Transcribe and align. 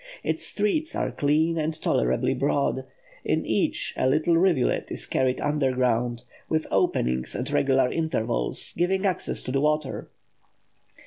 Its 0.23 0.41
streets 0.43 0.95
are 0.95 1.11
clean 1.11 1.59
and 1.59 1.79
tolerably 1.79 2.33
broad; 2.33 2.85
in 3.23 3.45
each 3.45 3.93
a 3.95 4.07
little 4.09 4.35
rivulet 4.35 4.87
is 4.89 5.05
carried 5.05 5.39
underground, 5.39 6.23
with 6.49 6.65
openings 6.71 7.35
at 7.35 7.51
regular 7.51 7.91
intervals 7.91 8.73
giving 8.75 9.05
access 9.05 9.43
to 9.43 9.51
the 9.51 9.61
water. 9.61 10.09